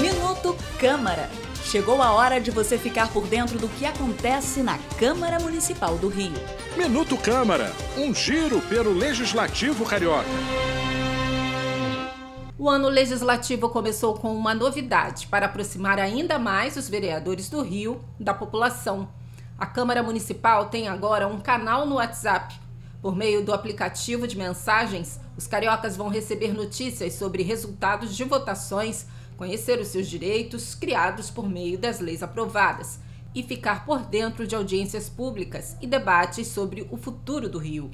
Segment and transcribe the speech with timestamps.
[0.00, 1.28] Minuto Câmara.
[1.64, 6.08] Chegou a hora de você ficar por dentro do que acontece na Câmara Municipal do
[6.08, 6.32] Rio.
[6.76, 10.28] Minuto Câmara, um giro pelo Legislativo Carioca.
[12.56, 18.00] O ano legislativo começou com uma novidade para aproximar ainda mais os vereadores do Rio
[18.18, 19.08] da população.
[19.58, 22.54] A Câmara Municipal tem agora um canal no WhatsApp.
[23.02, 29.06] Por meio do aplicativo de mensagens, os cariocas vão receber notícias sobre resultados de votações
[29.38, 32.98] conhecer os seus direitos criados por meio das leis aprovadas
[33.34, 37.90] e ficar por dentro de audiências públicas e debates sobre o futuro do Rio.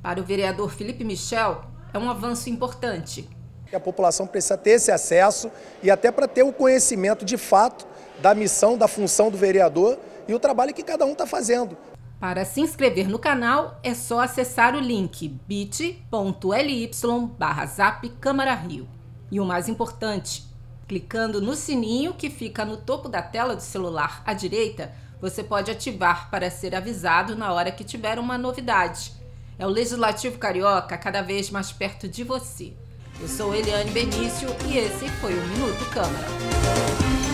[0.00, 3.28] Para o vereador Felipe Michel, é um avanço importante.
[3.72, 5.50] A população precisa ter esse acesso
[5.82, 7.84] e até para ter o conhecimento de fato
[8.22, 9.98] da missão, da função do vereador
[10.28, 11.76] e o trabalho que cada um está fazendo.
[12.20, 16.90] Para se inscrever no canal, é só acessar o link bit.ly
[17.38, 18.88] barra zap Câmara Rio.
[19.30, 20.44] E o mais importante,
[20.86, 25.70] Clicando no sininho que fica no topo da tela do celular à direita, você pode
[25.70, 29.12] ativar para ser avisado na hora que tiver uma novidade.
[29.58, 32.74] É o Legislativo Carioca cada vez mais perto de você.
[33.18, 37.33] Eu sou Eliane Benício e esse foi o Minuto Câmara.